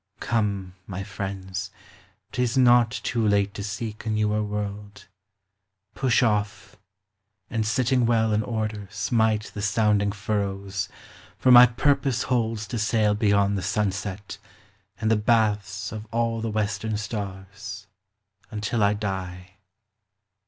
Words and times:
Come, 0.19 0.73
my 0.87 1.03
friends, 1.03 1.69
T 2.31 2.41
is 2.41 2.57
not 2.57 2.89
too 2.89 3.23
late 3.27 3.53
to 3.53 3.63
seek 3.63 4.03
a 4.03 4.09
newer 4.09 4.41
world. 4.41 5.05
Push 5.93 6.23
off, 6.23 6.75
and 7.51 7.67
sitting 7.67 8.07
well 8.07 8.33
in 8.33 8.41
order 8.41 8.87
smite 8.89 9.51
The 9.53 9.61
sounding 9.61 10.11
furrows; 10.11 10.89
for 11.37 11.51
my 11.51 11.67
purpose 11.67 12.23
holds 12.23 12.65
To 12.69 12.79
sail 12.79 13.13
beyond 13.13 13.59
the 13.59 13.61
sunset, 13.61 14.39
and 14.99 15.11
the 15.11 15.15
baths 15.17 15.91
Of 15.91 16.07
all 16.11 16.41
the 16.41 16.49
western 16.49 16.97
stars, 16.97 17.85
until 18.49 18.81
I 18.81 18.95
die. 18.95 19.57